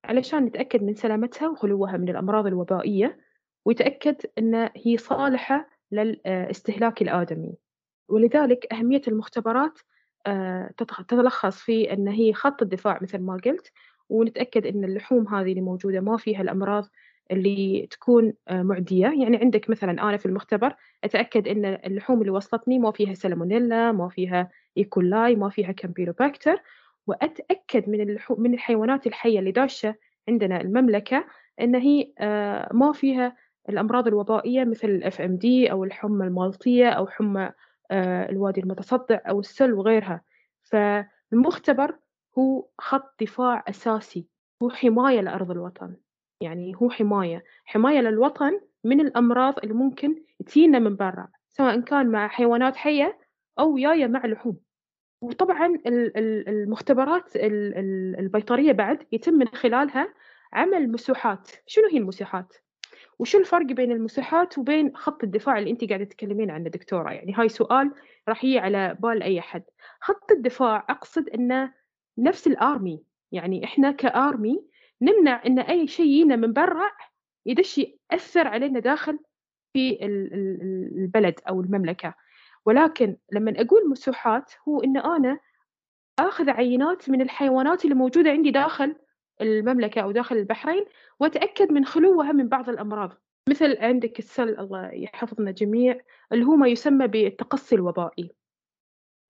[0.05, 3.19] علشان نتأكد من سلامتها وخلوها من الأمراض الوبائية
[3.65, 7.53] ويتأكد أن هي صالحة للاستهلاك الآدمي.
[8.09, 9.79] ولذلك أهمية المختبرات
[10.27, 13.71] آه، تتلخص في أن هي خط الدفاع مثل ما قلت
[14.09, 16.85] ونتأكد أن اللحوم هذه اللي موجودة ما فيها الأمراض
[17.31, 19.07] اللي تكون آه، معدية.
[19.07, 24.09] يعني عندك مثلا أنا في المختبر أتأكد أن اللحوم اللي وصلتني ما فيها سالمونيلا ما
[24.09, 24.96] فيها E.
[24.96, 26.61] coli ما فيها Campylobacter
[27.07, 29.95] وأتأكد من اللحوم من الحيوانات الحية اللي داشة
[30.29, 31.25] عندنا المملكة
[31.61, 33.35] أن هي آه، ما فيها
[33.69, 37.51] الأمراض الوبائية مثل ال FMD أو الحمى المالطية أو حمى
[37.91, 40.21] آه، الوادي المتصدع أو السل وغيرها.
[40.63, 41.95] فالمختبر
[42.37, 44.27] هو خط دفاع أساسي
[44.63, 45.95] هو حماية لأرض الوطن.
[46.41, 52.27] يعني هو حماية حماية للوطن من الأمراض اللي ممكن تجينا من برا سواء كان مع
[52.27, 53.19] حيوانات حية
[53.59, 54.57] أو جاية مع لحوم.
[55.21, 60.13] وطبعا المختبرات البيطرية بعد يتم من خلالها
[60.53, 61.51] عمل مسوحات.
[61.67, 62.53] شنو هي المسوحات؟
[63.19, 67.49] وشو الفرق بين المسوحات وبين خط الدفاع اللي أنت قاعدة تتكلمين عنه دكتورة؟ يعني هاي
[67.49, 67.91] سؤال
[68.29, 69.63] راح يجي على بال أي أحد.
[70.01, 71.73] خط الدفاع أقصد إنه
[72.17, 74.63] نفس الارمي يعني إحنا كارمي
[75.01, 76.91] نمنع إن أي شيء يجينا من برا
[77.45, 79.19] يدش يأثر علينا داخل
[79.73, 82.13] في البلد أو المملكة.
[82.65, 85.39] ولكن لما أقول مسوحات هو إن أنا
[86.19, 88.95] آخذ عينات من الحيوانات اللي موجودة عندي داخل
[89.41, 90.85] المملكة أو داخل البحرين
[91.19, 93.13] وأتأكد من خلوها من بعض الأمراض.
[93.49, 95.99] مثل عندك السل الله يحفظنا جميع
[96.31, 98.31] اللي هو ما يسمى بالتقصي الوبائي.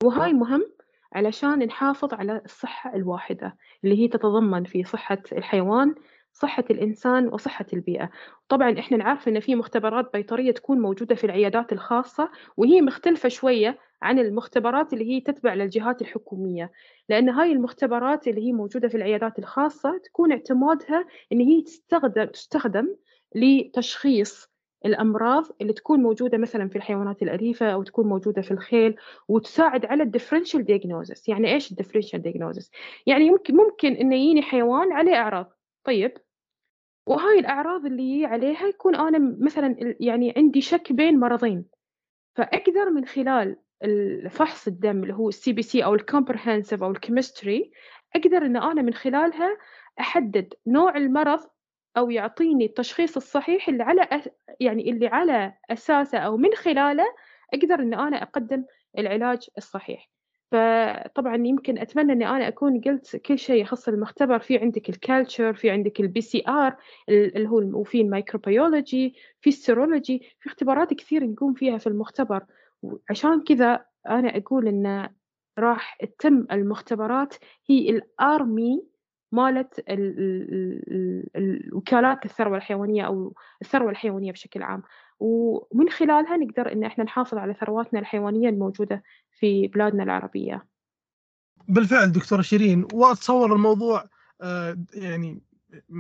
[0.04, 0.66] وهاي مهم
[1.14, 5.96] علشان نحافظ على الصحة الواحدة اللي هي تتضمن في صحة الحيوان
[6.34, 8.10] صحة الإنسان وصحة البيئة.
[8.50, 13.80] طبعا إحنا نعرف إن في مختبرات بيطرية تكون موجودة في العيادات الخاصة وهي مختلفة شوية
[14.02, 16.72] عن المختبرات اللي هي تتبع للجهات الحكومية.
[17.10, 22.96] لأن هاي المختبرات اللي هي موجودة في العيادات الخاصة تكون اعتمادها إن هي تستخدم تستخدم
[23.36, 24.50] لتشخيص
[24.86, 28.96] الأمراض اللي تكون موجودة مثلا في الحيوانات الأليفة أو تكون موجودة في الخيل
[29.28, 32.70] وتساعد على ال differential diagnosis يعني إيش ال differential diagnosis
[33.06, 35.58] يعني يمكن ممكن إنه يجيني حيوان عليه أعراض.
[35.84, 36.14] طيب
[37.08, 41.66] وهاي الأعراض اللي عليها يكون أنا مثلا يعني عندي شك بين مرضين.
[42.36, 47.72] فأقدر من خلال الفحص الدم اللي هو ال CBC أو ال comprehensive أو ال chemistry
[48.16, 49.58] أقدر إن أنا من خلالها
[50.00, 51.40] أحدد نوع المرض
[51.98, 54.30] أو يعطيني التشخيص الصحيح اللي على أس...
[54.60, 57.06] يعني اللي على أساسه أو من خلاله
[57.54, 58.66] أقدر إن أنا أقدم
[58.98, 60.10] العلاج الصحيح.
[60.52, 65.54] فطبعا يمكن أتمنى إني أنا أكون قلت كل شيء يخص المختبر في عندك ال culture
[65.54, 66.76] في عندك ال PCR
[67.10, 72.46] اللي هو وفي ال microbiology في ال serology في اختبارات كثير نقوم فيها في المختبر
[72.82, 75.10] وعشان كذا أنا أقول إن
[75.60, 77.36] راح تتم المختبرات
[77.70, 78.84] هي ال army
[79.32, 79.84] مالت
[81.36, 84.84] الوكالات الثروة الحيوانية أو الثروة الحيوانية بشكل عام.
[85.20, 89.04] ومن خلالها نقدر إن إحنا نحافظ على ثرواتنا الحيوانية الموجودة
[89.40, 90.66] في بلادنا العربية.
[91.68, 94.06] بالفعل دكتورة شيرين وأتصور الموضوع
[94.42, 95.42] آه، يعني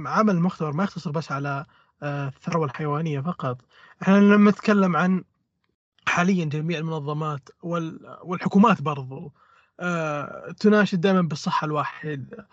[0.06, 1.66] عمل المختبر ما يقتصر بس على
[2.04, 3.62] آه، الثروة الحيوانية فقط.
[4.02, 5.24] إحنا لما نتكلم عن
[6.08, 7.50] حاليا جميع المنظمات
[8.24, 9.34] والحكومات برضو
[9.80, 12.46] آه، تناشد دائما بالصحة الواحد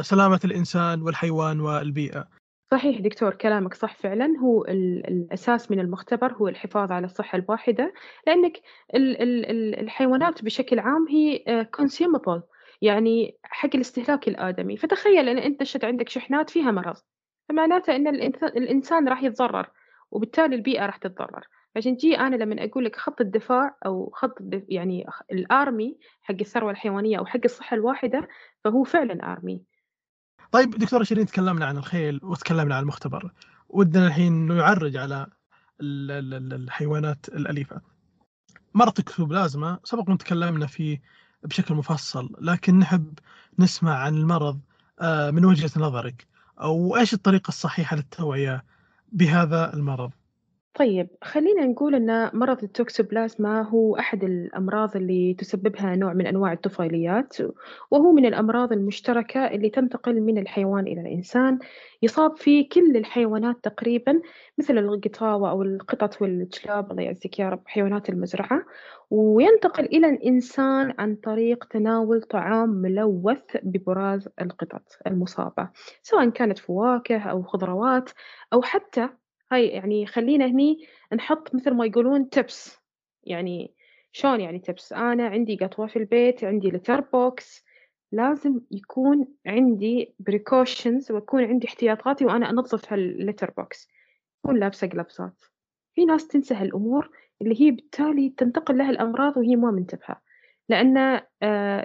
[0.00, 2.28] سلامة الإنسان والحيوان والبيئة.
[2.70, 4.38] صحيح دكتور كلامك صح فعلا.
[4.42, 7.92] هو الأساس من المختبر هو الحفاظ على الصحة الواحدة
[8.26, 8.60] لأنك
[8.94, 11.44] الحيوانات بشكل عام هي
[11.80, 12.40] consumable
[12.82, 14.76] يعني حق الاستهلاك الآدمي.
[14.76, 16.96] فتخيل أن أنت شد عندك شحنات فيها مرض
[17.48, 18.06] فمعناته أن
[18.42, 19.70] الإنسان راح يتضرر
[20.10, 21.46] وبالتالي البيئة راح تتضرر.
[21.76, 27.18] عشان جي أنا لما أقول لك خط الدفاع أو خط يعني الآرمي حق الثروة الحيوانية
[27.18, 28.28] أو حق الصحة الواحدة
[28.64, 29.62] فهو فعلا آرمي
[30.52, 33.32] طيب دكتورة شيرين تكلمنا عن الخيل وتكلمنا عن المختبر؟
[33.68, 35.26] ودنا الحين نعرج على
[35.80, 37.80] الحيوانات الأليفة.
[38.74, 41.02] مرض الكتوبلازما سبق تكلمنا فيه
[41.42, 43.18] بشكل مفصل لكن نحب
[43.58, 44.60] نسمع عن المرض
[45.00, 46.26] آه، من وجهة نظرك
[46.60, 48.64] أو إيش الطريقة الصحيحة للتوعية
[49.12, 50.10] بهذا المرض؟
[50.74, 57.36] طيب خلّينا نقول إن مرض التوكسوبلازما هو أحد الأمراض اللي تسببها نوع من أنواع الطفيليات،
[57.90, 61.58] وهو من الأمراض المشتركة اللي تنتقل من الحيوان إلى الإنسان،
[62.02, 64.20] يصاب فيه كل الحيوانات تقريبًا
[64.58, 68.62] مثل القطاوة أو القطط والكلاب الله يعزك يا رب حيوانات المزرعة،
[69.10, 75.68] وينتقل إلى الإنسان عن طريق تناول طعام ملوث ببراز القطط المصابة،
[76.02, 78.10] سواء كانت فواكه أو خضروات
[78.52, 79.08] أو حتى
[79.52, 82.78] هاي يعني خلّينا هني نحط مثل ما يقولون tips.
[83.24, 83.74] يعني
[84.12, 87.62] شلون يعني tips أنا عندي قطوة في البيت، عندي litter box
[88.12, 93.86] لازم يكون عندي precautions ويكون عندي احتياطاتي وأنا أنظف هالlitter box.
[94.44, 95.42] أكون لابسة قلبسات،
[95.94, 97.10] في ناس تنسى هالأمور
[97.42, 100.20] اللي هي بالتالي تنتقل لها الأمراض وهي ما منتبهة،
[100.68, 101.20] لأن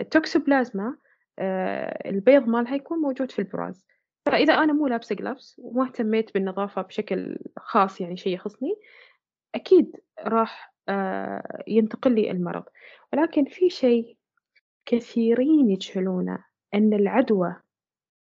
[0.01, 0.97] التوكسوبلازما
[1.39, 3.86] آآ البيض مالها يكون موجود في البراز.
[4.26, 8.76] فإذا أنا مو لابسة gloves وما اهتميت بالنظافة بشكل خاص يعني شي يخصني،
[9.56, 12.64] أكيد راح آه، ينتقل لي المرض،
[13.14, 14.18] ولكن في شي
[14.86, 17.56] كثيرين يجهلونه أن العدوى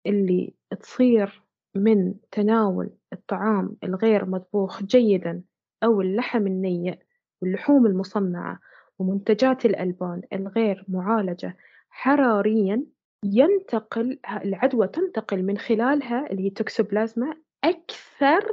[0.06, 1.42] اللي تصير
[1.74, 5.42] من تناول الطعام الغير مطبوخ جيدًا
[5.84, 6.98] أو اللحم النيء
[7.42, 8.58] واللحوم المصنعة
[8.98, 11.56] ومنتجات الألبان الغير معالجة
[11.90, 12.84] حراريًا
[13.24, 18.44] ينتقل العدوى تنتقل من خلالها اللي هي توكسوبلازما أكثر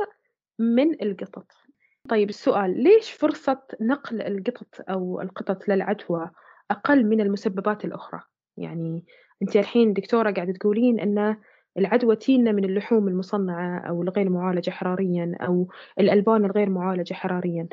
[0.60, 1.51] من القطط.
[2.10, 6.29] طيب السؤال ليش فرصة نقل القطط أو القطط للعدوى
[6.71, 8.21] أقل من المسببات الأخرى؟
[8.58, 9.05] يعني
[9.41, 11.38] أنتِ الحين دكتورة قاعدة تقولين إن
[11.77, 15.67] العدوى تينا من اللحوم المصنعة أو الغير معالجة حراريًا أو
[15.99, 17.67] الألبان الغير معالجة حراريًا.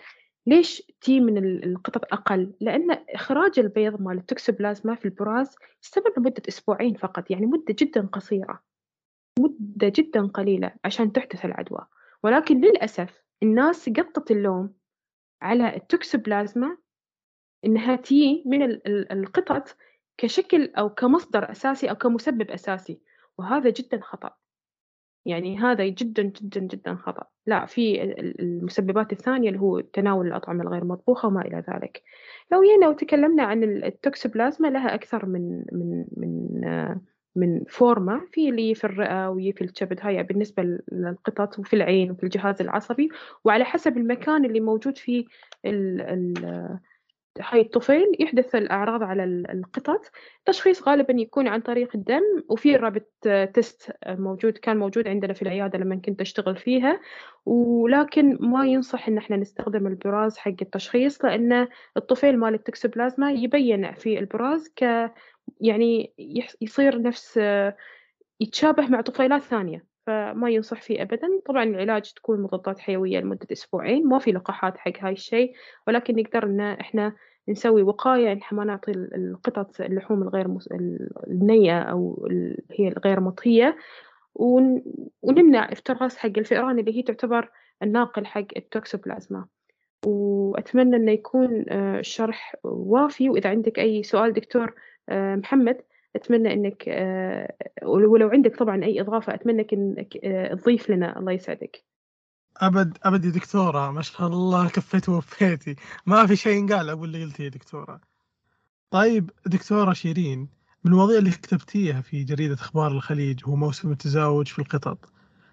[0.47, 6.95] ليش تي من القطط أقل؟ لأن إخراج البيض مال التوكسوبلازما في البراز يستمر لمدة أسبوعين
[6.95, 8.63] فقط، يعني مدة جدًا قصيرة،
[9.41, 11.87] مدة جدًا قليلة عشان تحدث العدوى،
[12.25, 14.75] ولكن للأسف الناس قطّت اللوم
[15.43, 16.79] على التوكسوبلازما
[17.65, 18.63] إنها تي من
[19.13, 19.77] القطط
[20.19, 23.01] كشكل أو كمصدر أساسي أو كمسبب أساسي،
[23.39, 24.37] وهذا جدًا خطأ.
[25.27, 28.03] يعني هذا جدًا، جدًا، جدًا خطأ، لأ في
[28.41, 32.03] المسببات الثانية اللي هو تناول الأطعمة الغير مطبوخة وما إلى ذلك.
[32.53, 36.51] لو جينا وتكلمنا عن التوكسوبلازما لها أكثر من من من
[37.37, 40.63] من form في اللي في الرئة وفي في الكبد هاي بالنسبة
[40.93, 43.09] للقطط وفي العين وفي الجهاز العصبي.
[43.45, 45.25] وعلى حسب المكان اللي موجود فيه
[45.67, 46.79] ال ال
[47.41, 50.11] هاي الطفيل يحدث الأعراض على القطط.
[50.47, 53.13] تشخيص غالبا يكون عن طريق الدم وفي rapid
[53.55, 57.01] test موجود كان موجود عندنا في العيادة لما كنت أشتغل فيها.
[57.47, 64.19] ولكن ما ينصح إن إحنا نستخدم البراز حق التشخيص لأن الطفيل مال التكسوبلازما يبين في
[64.19, 65.11] البراز ك
[65.61, 66.13] يعني
[66.61, 67.41] يصير نفس
[68.41, 69.96] يتشابه مع طفيلات ثانية.
[70.07, 71.29] فما ينصح فيه أبدا.
[71.47, 75.53] طبعا العلاج تكون مضادات حيوية لمدة أسبوعين ما في لقاحات حق هاي الشيء
[75.87, 77.13] ولكن نقدر إن إحنا
[77.49, 80.69] نسوي وقاية إحنا ما نعطي القطط اللحوم الغير مس...
[81.27, 82.29] النية أو
[82.73, 83.77] هي الغير مطهية
[84.35, 84.83] ون...
[85.23, 87.51] ونمنع إفتراس حق الفئران اللي هي تعتبر
[87.83, 89.47] الناقل حق التوكسوبلازما.
[90.07, 94.75] وأتمنى إنه يكون الشرح وافي وإذا عندك أي سؤال دكتور
[95.11, 95.77] محمد
[96.17, 96.85] أتمنى إنك
[97.83, 100.13] ولو عندك طبعا أي إضافة أتمنى إنك
[100.63, 101.85] تضيف لنا الله يسعدك.
[102.57, 105.77] أبد ابد يا دكتورة ما شاء الله كفيت ووفيتي.
[106.07, 108.01] ما في شيء ينقال ابو اللي قلتيه يا دكتورة.
[108.91, 110.49] طيب دكتورة شيرين
[110.85, 114.99] من المواضيع اللي كتبتيها في جريدة أخبار الخليج هو موسم التزاوج في القطط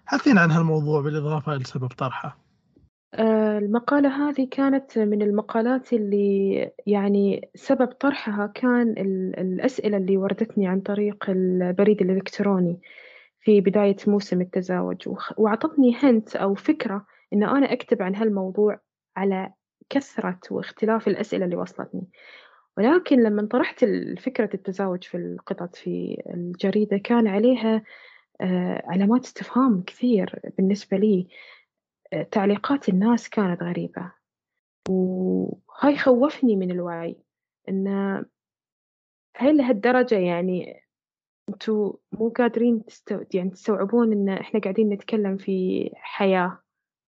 [0.06, 2.43] حدثينا عن هالموضوع بالإضافة لسبب طرحه.
[3.20, 8.90] المقالة هذه كانت من المقالات اللي يعني سبب طرحها كان
[9.38, 12.80] الأسئلة اللي وردتني عن طريق البريد الإلكتروني
[13.40, 15.10] في بداية موسم التزاوج.
[15.38, 18.80] وأعطتني هنت أو فكرة إن أنا أكتب عن هالموضوع
[19.18, 19.54] على
[19.90, 22.08] كثرة واختلاف الأسئلة اللي وصلتني.
[22.78, 23.86] ولكن لما طرحت
[24.20, 27.84] فكرة التزاوج في القطط في الجريدة كان عليها
[28.86, 31.28] علامات استفهام كثير بالنسبة لي.
[32.32, 34.12] تعليقات الناس كانت غريبة
[34.90, 37.18] وهاي خوفني من الوعي
[37.70, 37.88] إن
[39.38, 40.84] هل لهالدرجة يعني
[41.50, 43.24] أنتوا مو قادرين تستو...
[43.34, 46.60] يعني تستوعبون إن إحنا قاعدين نتكلم في حياة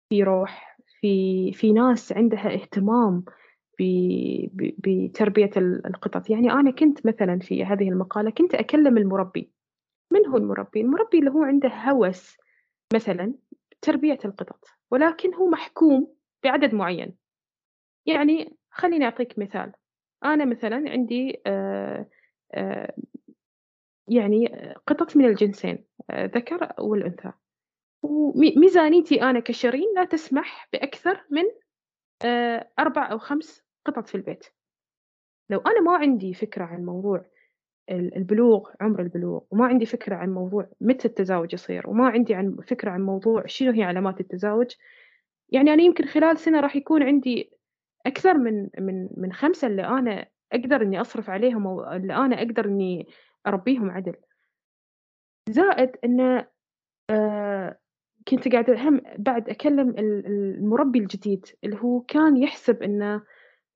[0.09, 3.25] في روح في في ناس عندها اهتمام.
[4.79, 9.53] بتربية القطط يعني أنا كنت مثلا في هذه المقالة كنت أكلم المربي
[10.13, 12.37] من هو المربي؟ المربي اللي هو عنده هوس
[12.95, 13.35] مثلا
[13.83, 17.17] تربية القطط ولكن هو محكوم بعدد معين.
[18.07, 19.73] يعني خليني أعطيك مثال.
[20.25, 22.07] أنا مثلا عندي آآ
[22.55, 22.95] آآ
[24.09, 27.33] يعني قطط من الجنسين ذكر والأنثى.
[28.03, 31.45] وميزانيتي أنا كشيرين لا تسمح بأكثر من
[32.79, 34.47] أربع أو خمس قطط في البيت.
[35.51, 37.27] لو أنا ما عندي فكرة عن موضوع
[37.91, 42.91] البلوغ عمر البلوغ وما عندي فكرة عن موضوع متى التزاوج يصير وما عندي عن فكرة
[42.91, 44.75] عن موضوع شنو هي علامات التزاوج.
[45.49, 47.53] يعني أنا يمكن خلال سنة راح يكون عندي
[48.07, 52.65] أكثر من من من خمسة اللي أنا أقدر إني أصرف عليهم أو اللي أنا أقدر
[52.65, 53.07] إني
[53.47, 54.15] أربيهم عدل.
[55.49, 56.47] زائد إنه
[57.11, 57.79] آه
[58.29, 63.23] كنت قاعدة هم بعد أكلم المربي الجديد اللي هو كان يحسب إنه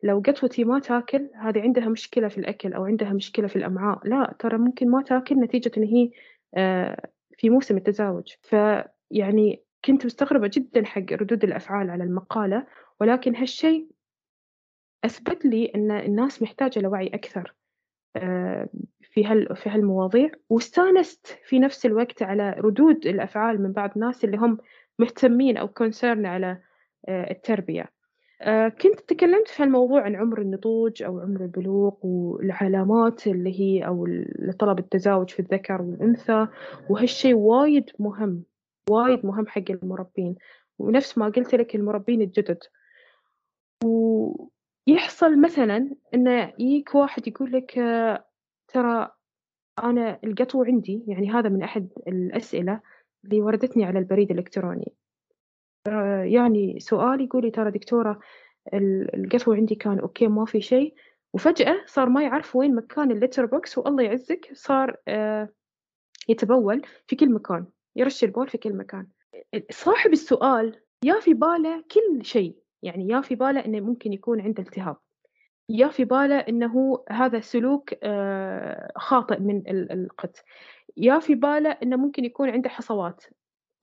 [0.04, 4.08] لو قطوتي ما تاكل هذه عندها مشكلة في الأكل أو عندها مشكلة في الأمعاء.
[4.08, 6.10] لا ترى ممكن ما تاكل نتيجة إن هي
[6.54, 8.32] آه في موسم التزاوج.
[8.42, 12.66] فيعني كنت مستغربة جدا حق ردود الأفعال على المقالة
[13.00, 13.88] ولكن هالشيء
[15.04, 17.54] أثبت لي أن الناس محتاجة لوعي أكثر
[19.02, 20.30] في هال في هالمواضيع.
[20.48, 24.58] واستانست في نفس الوقت على ردود الأفعال من بعض الناس اللي هم
[24.98, 26.60] مهتمين أو concern على
[27.08, 27.94] التربية.
[28.82, 34.06] كنت تكلمت في هالموضوع عن عمر النضوج أو عمر البلوغ والعلامات اللي هي أو
[34.38, 36.46] لطلب التزاوج في الذكر والأنثى
[36.90, 38.44] وهالشيء وايد مهم
[38.90, 40.36] وايد مهم حق المربين.
[40.78, 42.58] ونفس ما قلت لك المربين الجدد.
[43.84, 47.72] ويحصل مثلا إنه يجيك واحد يقول لك
[48.68, 49.10] ترى
[49.82, 52.80] أنا القطو عندي يعني هذا من أحد الأسئلة
[53.24, 54.92] اللي وردتني على البريد الإلكتروني.
[56.24, 58.20] يعني سؤال يقول لي ترى دكتورة
[59.14, 60.94] القطو عندي كان أوكي ما في شيء.
[61.32, 64.96] وفجأة صار ما يعرف وين مكان ال litter box والله يعزك صار
[66.28, 67.66] يتبول في كل مكان
[67.96, 69.06] يرش البول في كل مكان.
[69.70, 74.62] صاحب السؤال يا في باله كل شيء يعني يا في باله إنه ممكن يكون عنده
[74.62, 74.96] التهاب
[75.68, 77.90] يا في باله إنه هذا سلوك
[78.96, 80.36] خاطئ من القط
[80.96, 83.24] يا في باله إنه ممكن يكون عنده حصوات.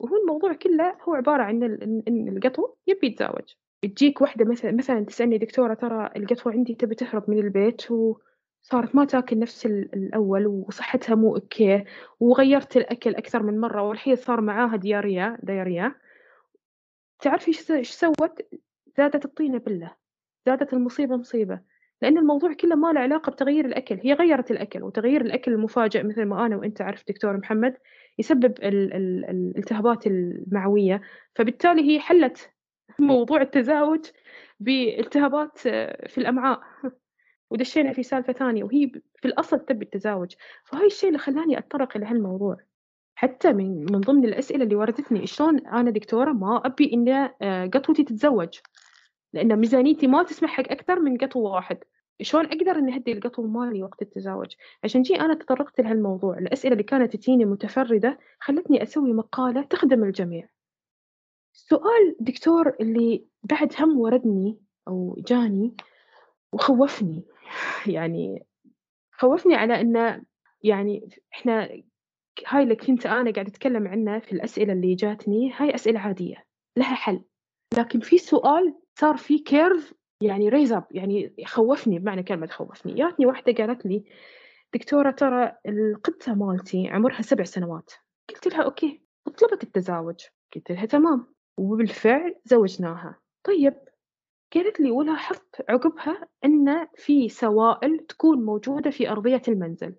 [0.01, 1.63] وهو الموضوع كله هو عبارة عن
[2.07, 3.53] ان القطو يبي يتزاوج.
[3.81, 8.17] تجيك واحدة مثلا مثلا تسألني دكتورة ترى القطو عندي تبي تهرب من البيت و
[8.61, 11.83] صارت ما تاكل نفس الأول وصحتها مو okay
[12.19, 15.95] وغيرت الأكل أكثر من مرة والحين صار معاها diarrhea diarrhea.
[17.19, 18.41] تعرفي إيش سوت؟
[18.97, 19.95] زادت الطينة بلة.
[20.45, 21.59] زادت المصيبة مصيبة.
[22.01, 23.99] لأن الموضوع كله ما له علاقة بتغيير الأكل.
[24.03, 27.77] هي غيرت الأكل وتغيير الأكل المفاجئ مثل ما أنا وأنت عارف دكتور محمد.
[28.21, 31.01] يسبب الالتهابات المعوية
[31.35, 32.51] فبالتالي هي حلت
[32.99, 34.05] موضوع التزاوج
[34.59, 35.57] بالتهابات
[36.07, 36.61] في الأمعاء.
[37.49, 40.33] ودشينا في سالفة ثانية وهي في الأصل تبي التزاوج.
[40.65, 42.57] فهاي الشيء اللي خلاني أتطرق إلى هالموضوع.
[43.15, 47.09] حتى من من ضمن الأسئلة اللي وردتني شلون أنا دكتورة ما أبي إن
[47.41, 48.59] آه، قطوتي تتزوج؟
[49.33, 51.77] لأن ميزانيتي ما تسمح حق أكثر من قطو واحد.
[52.21, 56.83] شلون أقدر إني أهدي القطو مالي وقت التزاوج؟ عشان جي أنا تطرقت لهالموضوع الأسئلة اللي
[56.83, 60.49] كانت تجيني متفردة خلتني أسوي مقالة تخدم الجميع.
[61.53, 65.75] السؤال دكتور اللي بعد هم وردني أو جاني
[66.53, 67.23] وخوفني
[67.87, 68.45] يعني
[69.11, 70.23] خوفني على إنه
[70.63, 71.69] يعني إحنا
[72.47, 76.45] هاي اللي كنت أنا قاعدة أتكلم عنه في الأسئلة اللي جاتني هاي أسئلة عادية
[76.77, 77.21] لها حل.
[77.77, 82.93] لكن في سؤال صار في curve يعني raise up يعني خوفني بمعنى كلمة خوفني.
[82.93, 84.03] جاتني واحدة قالت لي
[84.73, 87.91] دكتورة ترى القطة مالتي عمرها سبع سنوات.
[88.29, 90.19] قلت لها أوكي طلبت التزاوج.
[90.55, 91.33] قلت لها تمام.
[91.57, 93.19] وبالفعل زوجناها.
[93.43, 93.73] طيب
[94.55, 99.95] قالت لي ولاحظت عقبها أن في سوائل تكون موجودة في أرضية المنزل.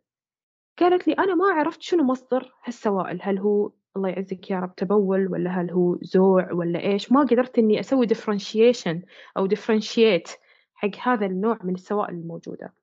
[0.78, 5.28] قالت لي أنا ما عرفت شنو مصدر هالسوائل هل هو الله يعزك يا رب تبول
[5.28, 8.98] ولا هل هو زوع ولا إيش؟ ما قدرت إني أسوي differentiation
[9.36, 10.30] أو differentiate
[10.74, 12.74] حق هذا النوع من السوائل الموجودة.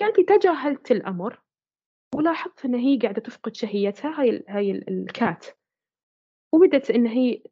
[0.00, 1.40] قالت لي تجاهلت الأمر
[2.14, 5.46] ولاحظت إن هي قاعدة تفقد شهيتها هاي هاي ال cat.
[6.52, 7.42] وبدت إن هي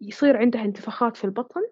[0.00, 1.62] يصير عندها انتفاخات في البطن.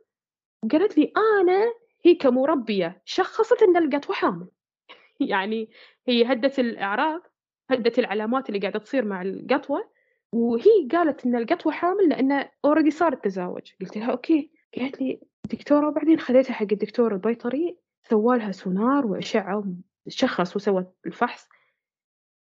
[0.64, 1.72] وقالت لي أنا
[2.05, 4.49] هي كمربية شخصت إن القطوة حامل
[5.20, 5.70] يعني
[6.07, 7.22] هي هدت الأعراض
[7.70, 9.97] هدت العلامات اللي قاعدة تصير مع القطوة.
[10.33, 13.72] وهي قالت إن القطوة حامل لأنه already صار التزاوج.
[13.81, 14.51] قلت لها okay.
[14.79, 15.20] قالت لي
[15.53, 17.79] دكتورة وبعدين خذيتها حق الدكتور البيطري
[18.11, 19.64] سوالها سونار وأشعة
[20.09, 21.49] شخص وسوى الفحص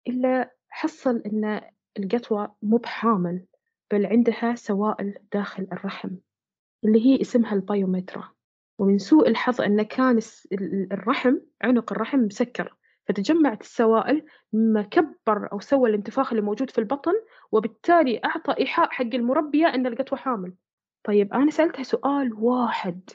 [0.09, 1.61] إلا حصل إن
[1.99, 3.47] القطوة مو بحامل
[3.91, 6.11] بل عندها سوائل داخل الرحم
[6.85, 8.33] اللي هي اسمها البايومترا.
[8.79, 10.21] ومن سوء الحظ أن كان
[10.93, 12.77] الرحم عنق الرحم مسكر.
[13.09, 17.13] فتجمعت السوائل مما كبر أو سوى الانتفاخ اللي موجود في البطن
[17.53, 20.55] وبالتالي أعطى إيحاء حق المربية أن القطوة حامل.
[21.05, 23.11] طيب أنا سألتها سؤال واحد.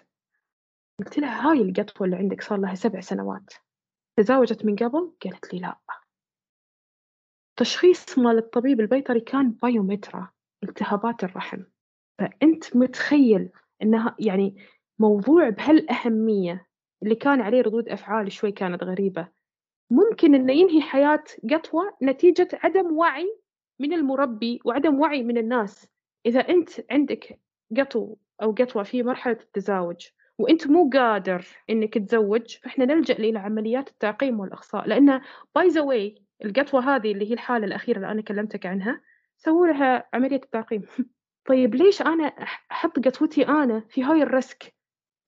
[0.99, 3.53] قلت لها هاي القطوة اللي عندك صار لها سبع سنوات.
[4.17, 5.77] تزاوجت من قبل؟ قالت لي لا.
[7.59, 10.29] تشخيص مال الطبيب البيطري كان بايومترا
[10.63, 11.63] التهابات الرحم.
[12.19, 13.49] فأنت متخيل
[13.81, 14.55] أنها يعني
[14.99, 16.67] موضوع بهالأهمية
[17.03, 19.36] اللي كان عليه ردود أفعال شوي كانت غريبة.
[19.89, 23.37] ممكن إنه ينهي حياة قطوة نتيجة عدم وعي
[23.79, 25.89] من المربي وعدم وعي من الناس.
[26.25, 27.39] إذا أنت عندك
[27.77, 30.07] قطو أو قطوة في مرحلة التزاوج
[30.37, 34.87] وأنت مو قادر إنك تزوج فإحنا نلجأ إلى عمليات التعقيم والإخصاء.
[34.87, 35.21] لأن
[35.55, 39.01] by the way القطوة هذه اللي هي الحالة الأخيرة اللي أنا كلمتك عنها
[39.37, 40.81] سووا لها عملية التعقيم.
[41.49, 42.23] طيب ليش أنا
[42.71, 44.75] أحط قطوتي أنا في هاي ال risk؟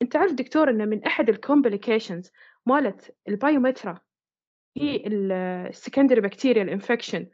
[0.02, 2.32] أنت عارف دكتور إن من أحد ال complications
[2.66, 4.02] مالت ال pyometra
[4.78, 7.28] هي ال secondary bacterial infection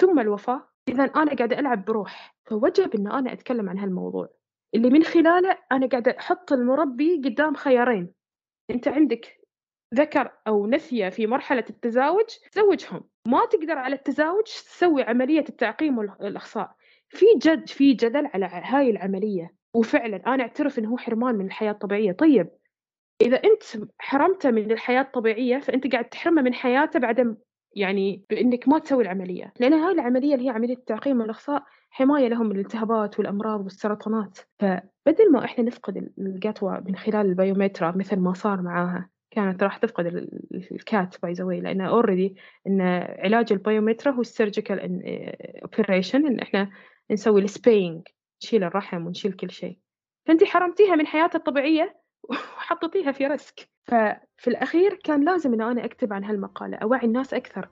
[0.00, 4.28] ثم الوفاة إذا أنا قاعدة ألعب بروح فوجب إن أنا أتكلم عن هالموضوع.
[4.74, 8.12] اللي من خلاله أنا قاعدة أحط المربي قدام خيارين.
[8.70, 9.38] أنت عندك
[9.94, 16.74] ذكر أو نثية في مرحلة التزاوج زوجهم ما تقدر على التزاوج تسوي عملية التعقيم والإخصاء
[17.08, 19.54] في جد في جدل على هاي العملية.
[19.74, 22.12] وفعلا أنا أعترف إنه هو حرمان من الحياة الطبيعية.
[22.12, 22.48] طيب
[23.20, 27.36] إذا أنت حرمته من الحياة الطبيعية فأنت قاعد تحرمه من حياته بعدم
[27.76, 29.52] يعني بإنك ما تسوي العملية.
[29.60, 34.38] لأن هاي العملية اللي هي عملية التعقيم والإخصاء حماية لهم من الالتهابات والأمراض والسرطانات.
[34.58, 39.76] فبدل ما إحنا نفقد القطوة من خلال ال pyometra مثل ما صار معاها كانت راح
[39.76, 40.28] تفقد
[40.72, 42.80] ال cat by the way لأن already إن
[43.18, 44.80] علاج ال pyometra هو ال surgical
[45.62, 46.70] operation إن إحنا
[47.10, 48.08] نسوي ال spaying
[48.42, 49.78] نشيل الرحم ونشيل كل شيء.
[50.26, 53.68] فأنت حرمتيها من حياتها الطبيعية وحطيتيها في ريسك.
[53.84, 57.68] ففي الأخير كان لازم إن أنا أكتب عن هالمقالة أوعي الناس أكثر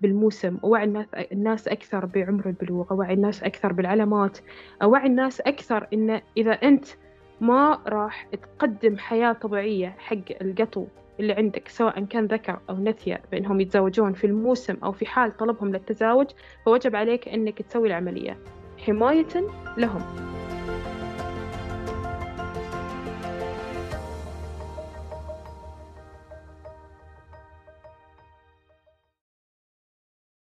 [0.00, 4.38] بالموسم أوعي الناس أكثر بعمر البلوغ أوعي الناس أكثر بالعلامات
[4.82, 6.86] أوعي الناس أكثر إن إذا أنت
[7.40, 10.86] ما راح تقدم حياة طبيعية حق القطو
[11.20, 15.72] اللي عندك سواء كان ذكر أو نثية بأنهم يتزوجون في الموسم أو في حال طلبهم
[15.72, 16.26] للتزاوج
[16.64, 18.38] فوجب عليك أنك تسوي العملية.
[18.86, 19.26] حماية
[19.76, 20.00] لهم.